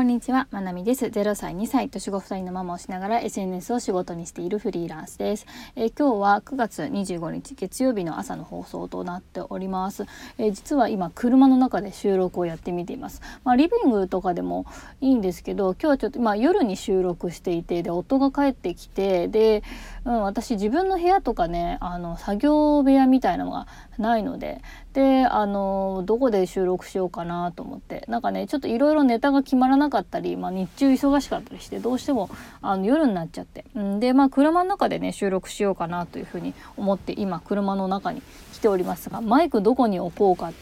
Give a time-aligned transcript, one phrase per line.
[0.00, 1.08] こんにちは、まなみです。
[1.08, 5.44] 0歳、2歳、年子2人のママをしながら SNS を仕事にしているフリーランスです。
[5.76, 10.06] えー、今日は9月25日月曜日の朝の放送となっております。
[10.38, 13.20] えー、実は今車の中で収録をやってみています。
[13.44, 14.64] まあ、リビングとかでも
[15.02, 19.62] いいんですけど、今日はちょっとまあ、夜に収録していて、で夫が帰ってきて、で、
[20.06, 23.66] うん、私自分の部屋とかね、あの作業部屋みたいなのが
[24.00, 24.62] ないので、
[24.92, 32.30] で、あのどこで収録しようかなと思って、なんかね、ちょっといろいろネタが決まらなかったり、まあ、日中忙しかったりしてどうしても
[32.62, 33.64] あの夜になっちゃって。
[33.78, 40.52] んでまあ車の中でね収録しようかなというふうに思って今車の中に来ておりますがマイクどこに置こうか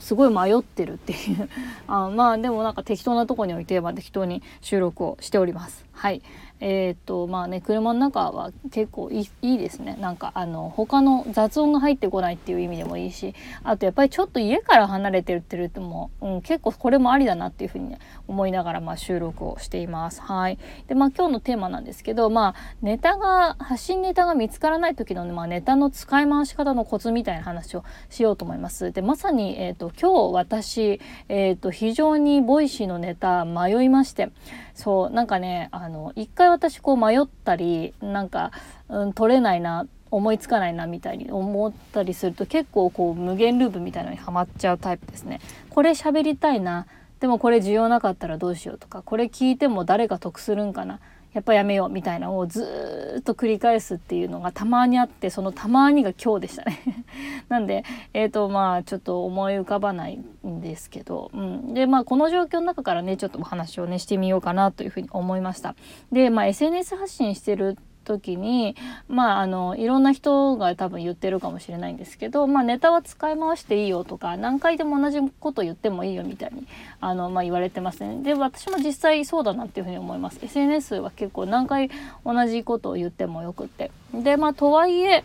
[0.00, 1.48] すごい迷ってるっていう。
[1.86, 5.84] あまあでもなんか適当なとこに置いて、まあ、適当に収録をしております。
[5.92, 6.22] はい。
[6.66, 20.22] えー、っとまあね車の中は結構いいですねなんかあの他の雑音が入ってこないっていう意味でもいいしあとやっぱりちょっと家から離れてるってるっても、うん、結構これもありだなっていうふうに、ね、思いながらまあ収録をしています。
[20.22, 28.90] はいでまあ今日のテーマなんですけどまあネタが発信ネタが見つからない時の、ね、まあ、ネタの使い回し方のコツみたいな話をしようと思います。
[28.90, 34.30] でまさに、えーと、今日私、えーと非常にボイシーのネタ迷いまして
[34.74, 38.50] そうなんかねあの一回私こう迷ったりなんか、
[38.88, 45.40] うん、取れないな思いつかないなみたいに思ったりすると結構こう無限ループみたいのにはまっちゃうタイプですね。
[45.70, 46.86] これ喋りたいな
[47.20, 51.00] でもこれ需要なかったらどうしようとかこれ聞いても誰が得するんかな
[51.34, 57.04] やっぱやめようみたいなのをずっと繰り返すっていうのがたまにあってそのたまにが今日でしたね。
[57.50, 65.74] なんでえっ、ー、とまあちょっと思い浮かばないんですけど、うん、でまあこの状況の中からねちょっとお話をねしてみようかなというふうに思いました。
[66.12, 68.76] でまあ SNS 発信してる時に
[69.08, 76.66] まああのいろんな人が多分言ってるかもしれないんですけど、まあ、ネタは使い回していいよとか何回でも同じこと言ってもいいよみたいに
[77.00, 78.22] あの、まあ、言われてますね。
[78.22, 80.38] で私も実際そうだなっていうふうに思います。
[80.42, 81.90] SNS は結構何回
[82.24, 83.90] 同じことを言ってもよくって。
[84.12, 85.24] でまあとはいえ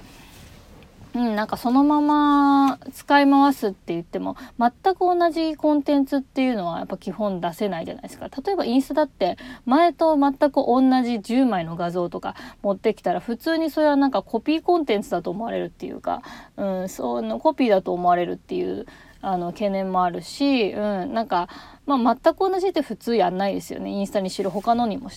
[1.15, 8.27] うん、なんかそのまま使い回すって言っても全く同じコンテンツっていうのはやっぱ基本出せないじゃないですか。
[8.27, 16.21] 例えばインスタだって前と全く同じ10枚の画像とか持ってきたら普通にそれはなんかコピーコンテンツだと思われるっていうか、
[16.57, 18.85] うん、そのコピーだと思われるっていう
[19.21, 21.49] あの懸念もあるし、うん、なんか、
[21.97, 23.89] まあ、全く同じって普通やんないですよね。
[23.89, 25.09] インスタにしろ他のにも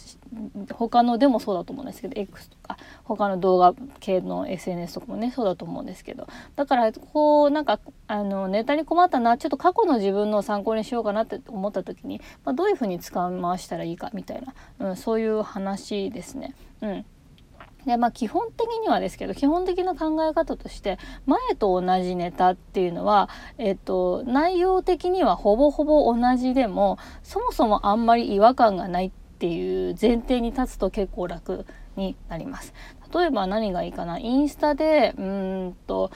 [0.73, 6.27] 他のでもそうだと思うんですけど X とか他の動画系の SNS とかもねそうだと思うんですけど。
[6.57, 14.43] だからこうなんかあのネタに困ったなちょっと過去の自分の参考にしようかなって思った時に、まあ、どういうふうに使い回したらいいかみたい
[14.79, 16.55] な、うん、そういう話ですね。
[16.81, 17.05] うん。
[17.87, 23.29] でまあ基本的にはですけど基本的な考え方として前と同じネタっていうのは、
[23.59, 31.67] えっと、内容的にはほぼほぼ同じでもそもそもあんまり違和感がないっていう前提に立つと結構楽
[31.97, 32.73] になります。
[33.15, 36.11] 例えば何がいいかなインスタでうんと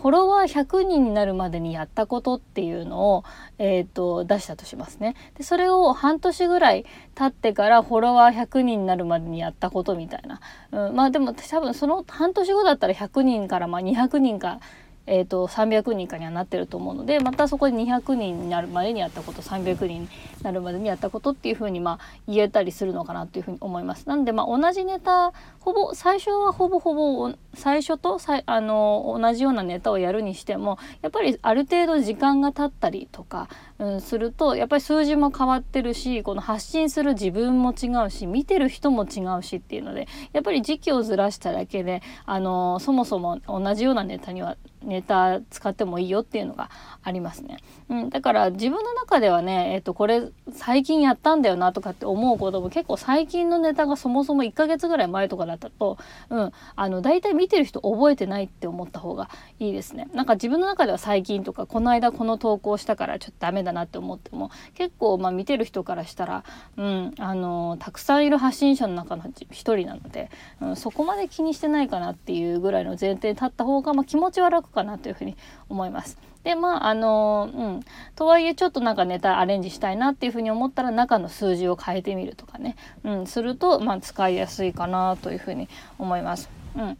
[0.00, 3.24] フォロワー100人になるまでにやったことっていうのを、
[3.58, 5.14] えーと、出したとしますね。
[5.36, 10.40] でそれを半年ぐらい経ってからフォロワー100人になるまでにやったことみたいな、
[10.72, 14.60] うん、まあでも多分その半年後だったら100人からまあ200人か
[15.06, 20.08] えーと、300人かにはなってると思うのでまたそこで200人になるまでにやったこと300人に
[20.42, 24.08] なるまでにやったことっていうふうにまあ言えたりするのかなっていうふうに思います。
[24.08, 46.70] なんでま同じネタほぼ最初はほぼほぼ最初とさあの同じようなネタをやるにしてもやっぱりある程度時間が経ったりとか、うん、するとやっぱり数字も変わってるしこの発信する自分も違うし見てる人も違うしっていうのでやっぱり時期をずらしただけであのそもそも同じようなネタにはネタ使ってもいいよっていうのが
[47.02, 47.58] ありますね。
[47.88, 55.98] うん、だから自分の中ではね、えっと、これ最近やったんだよなとかって思うことも結構最近のネタがそもそも1ヶ月ぐらい前とかだったと、
[56.30, 60.08] うん、あの大体見てる人覚えてないって思った方がいいですね。
[60.14, 66.44] なんか自分の中では最近とかこの間この投稿したからちょっとダメだなって思っても結構まあ見てる人からしたら、
[66.76, 75.36] うん、あのたくさんいる発信者の中の一人なので、うん、そこまで気にしてないかなっていうぐらいの前提に立った方が、まあ、気持ちは楽かなというふうに
[75.68, 76.18] 思います。
[76.44, 77.80] でまああのうん。
[78.16, 85.68] とはいえちょっとなんかネタアレンジしたいなっていうふうに思ったら中の数字を変えてみるとかね、うん、すると、まあ、使いやすいかなというふうに
[85.98, 86.48] 思います。
[86.76, 86.98] うん。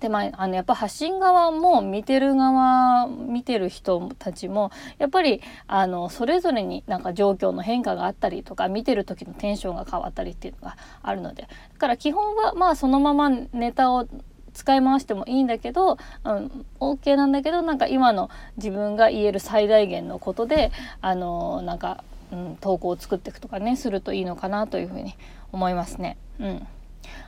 [0.00, 11.44] でまあ、あのやっぱ発信側も見てる側見てる人たちもやっぱりあのそれぞれになんか状況の変化があったりとか見てる時のテンションが変わったりっていうのがあるので。
[11.44, 11.48] だ
[11.78, 14.06] から基本はまあそのままネタを
[14.54, 25.14] 使い回してもいいんだけど、うん、OK なんだけどなんか今の自分が言える最大限のことであのなんかうん、投稿を作っていくとかねするといいのかなというふうに
[25.52, 26.16] 思いますね。
[26.40, 26.66] うん、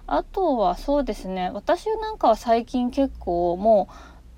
[0.07, 3.95] あとはそうですね私なんかは最近結構もう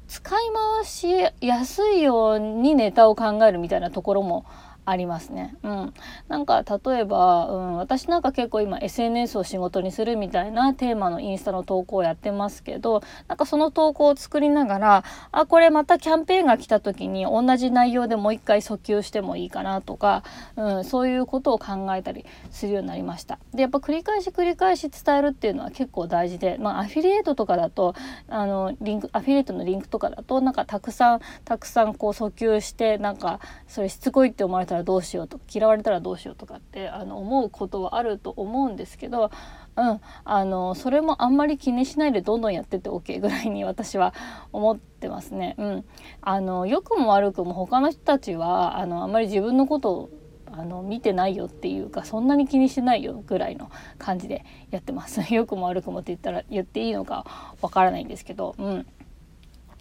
[0.08, 0.38] 使い
[0.79, 1.08] 回し
[1.40, 4.44] やすいようにネタを考えるみたいなところも
[4.90, 5.55] ありますね。
[5.62, 5.94] うん。
[6.29, 20.25] なんか例えば、うん、私なんか結構今 SNS を仕事にするみたいなテーマのインスタの投稿をやってますけど、なんかその投稿を作りながら、あ、これまたキャンペーンが来た時に同じ内容でもう一回訴求してもいいかなとか、
[20.56, 23.38] うん、そういうことを考えたりするようになりました。
[23.52, 27.94] で、やっぱ繰り返し繰り返し伝えるっていうのは結構大事で、まあアフィリエイトとかだと、
[28.29, 39.31] あの、リンク、アフィリエイトのリンクとかだと、なんかたくさんたくさんこう訴求して、なんかそれしつこいって思われたららどうしようとか嫌われたらどうしようとかってあの思うことはあると思うんですけど、
[39.77, 44.15] うん、あのそれもあんまり気にしないでどんどんやってて OK ぐらいに私は
[44.53, 45.55] 思ってますね。
[45.59, 45.85] うん、
[46.23, 50.11] あの良くも悪くも他の人たちはあのあんまり自分のことを
[50.51, 55.23] あの見てないよっていうかそんなに気にしないよぐらいの感じでやってます。
[55.33, 58.87] 良くも悪くもって言ったら言っていいのかわからないんですけど、うん、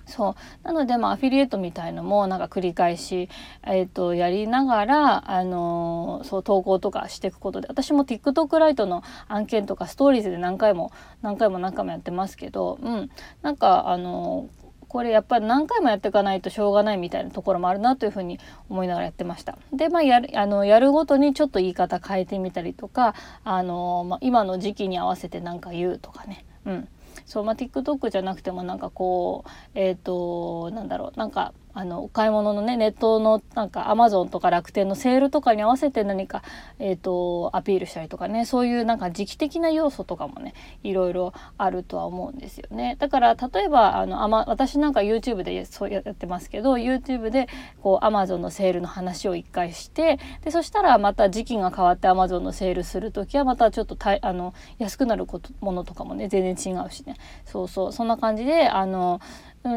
[0.07, 3.29] そうなのでまあアフィリエイトみたいのもなんか繰り返し、
[3.65, 13.11] えーと、やりながら、あのー、そう投稿とかしていくことで私も TikTok ライトの案件とかストーリーズで何回も何回も何回もやってますけど、うん、
[13.41, 18.39] なんかあのーこれやっぱり何回もやっていかないとしょうがないみたいなところもあるなというふうに
[18.69, 19.57] 思いながらやってました。
[19.73, 23.13] でまあやるあのやるごとにちょっと言い方変えてみたりとか
[23.43, 26.45] あの、まあ、今の時期に合わせて何か言うとかね。
[26.65, 26.87] うん
[27.27, 36.41] そうまあ TikTok じゃなくてもなんかこうえっ、ー、となんだろうなんかあのお買い物のねネットのなんかアマゾンとか楽天のセールとかに合わせて何か、
[36.79, 42.95] えーと、アピールしたりとかねそういうなんか時期的な要素とかもねいろいろあるとは思うんですよね。
[42.97, 47.47] だから例えばあのあ、ま、私なんか YouTube でそうやってますけど YouTube で
[47.83, 57.17] こうアマゾンのセールの話を一回してでそしたらまた時期が変わってアマゾンのセールする時はまたちょっとたあの安くなることものとかもね全然違うしね。
[57.45, 59.21] そうそうそんな感じであの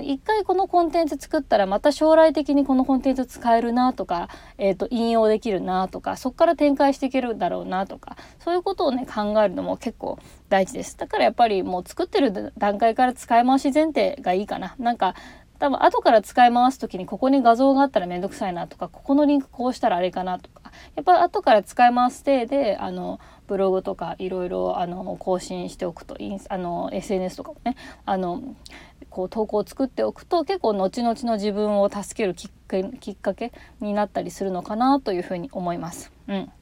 [0.03, 10.19] 一回このコンテンツ作ったらまた将来的にこのコンテンツ使えるなとか、えー、と引用できるなとかそこから展開していけるだろうなとかそういうことをね考えるのも結構
[10.49, 10.97] 大事です。
[10.97, 14.77] だからやっぱりもう作ってる段階から使い回し前提がいいかな。
[14.79, 15.15] なんか
[15.61, 23.21] 多分後から使い回す時にここに画像があったらめんどくさいなとかここのリンクこうしたらあれかなとかやっぱ後から使い回す体であの
[23.51, 27.75] ブログとかいろいろあの更新しておくとインあの SNS とかもね
[28.07, 28.55] あの
[29.11, 32.47] こう投稿を作っておくと結構後々の自分を助けるき
[33.11, 36.13] っかけになったりするのかなというふうに思います。
[36.29, 36.53] うん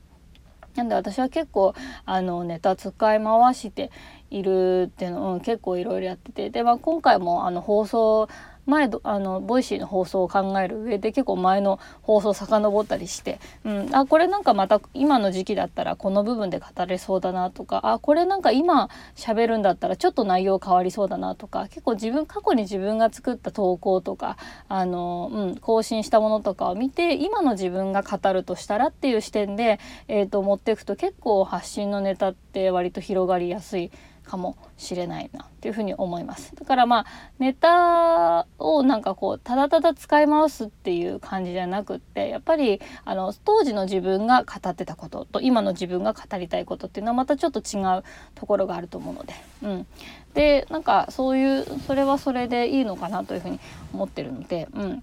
[0.76, 1.75] なんで私は結構
[2.06, 3.90] あのネタ使い回して
[4.31, 8.29] いるっていうのを、結構いろいろやっててで、まあ、今回もあの放送
[8.68, 24.36] 前あのボイシーの放送を考える上で結構前の放送遡ったりして、うん、あこれなんかまた今の時期だったらこの部分で語れそうだなとかあこれなんか今喋るんだったらちょっと内容変わりそうだなとか結構自分過去に自分が作った投稿とか
[24.68, 33.90] あの、うん、更新したものとかを見て今の自分が語るとしたらっていう視点で、えーと持っていくと結構発信のネタって割と広がりやすい
[34.28, 36.54] かもしれないなっていうふに思います。
[36.54, 37.06] だからまあ
[37.38, 48.04] ネタをなんかこうただただ使い回すっていう感じじゃなくってやっぱりあの当時の自分が語ってたことと今の自分が語りたいことっていうのはまたちょっと違う
[48.35, 49.87] ところがあると思うので、うん、
[50.35, 53.58] でなんかそういうそれはそれでいいのかなというふうに
[53.92, 55.02] 思ってるので、うん、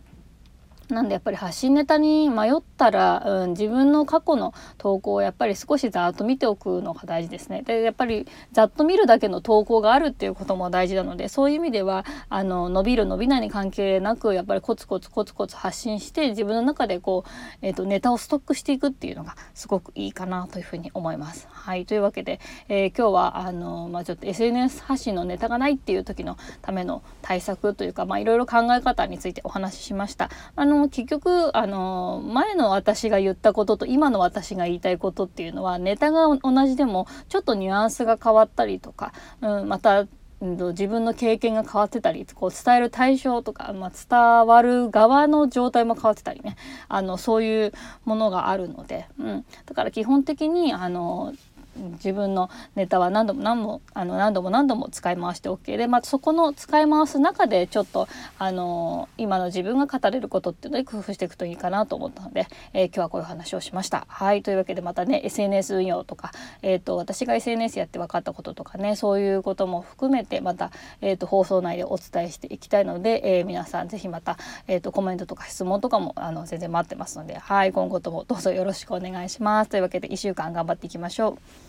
[0.89, 7.63] なんでやっぱり発信ネタに迷ったら、うん、自分の過去の投稿をやっぱり少しざっと見ておくのが大事ですね。
[7.63, 17.29] でやっぱりざっと見るだけの投稿があるっていうことも大事なのでそういう意味ではあの伸びる伸びないに関係なくやっぱりコツコツコツコツ発信して自分の中でこう、
[17.61, 21.47] えーと、ネタをストックしていくっていうのがすごくいいかなというふうに思います。
[21.65, 30.29] はいというわけで、えー、今日はあの、まあ、ちょっと SNS 発信のネタがないっていう時のための対策というか、まあ、いろいろ考え方についてお話ししました。
[30.55, 40.05] あの結局あの前の私が言ったことと今の私が言いたいことっていうのはネタが同じでもちょっとニュアンスが変わったりとか、うん、また
[40.41, 46.57] 自分の経験が変わってたりこう伝える対象とか、まあ、伝わる側の状態も変わってたりね
[46.89, 51.33] あのそういうものがあるので、うん、だから基本的にあの
[51.75, 64.05] 自分のネタは何度も何もあの何度も何度も使い回して OK で、まあ、そこの使い回す中でちょっとあの今の自分が語れることっていうので工夫していくといいかなと思ったので、えー、今日はこういう話をしました。
[64.07, 79.69] はいというわけでまたね SNS 運用とか、えーと、私が SNS やって分かったこととかねそういうことも含めてまた、えーと、放送内でお伝えしていきたいので、えー、皆さん是非また、えー、とコメントとか質問とかもあの全然待ってますのではい今後ともどうぞよろしくお願いします。
[79.69, 81.64] というわけで1週間頑張っていきましょう。